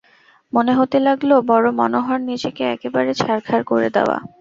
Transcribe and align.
মনে 0.53 0.71
হতে 0.79 0.97
লাগল 1.01 1.31
বড়ো 1.49 1.69
মনোহর 1.79 2.19
নিজেকে 2.29 2.63
একেবারে 2.75 3.11
ছারখার 3.15 3.61
করে 3.69 3.87
দেওয়া। 3.95 4.17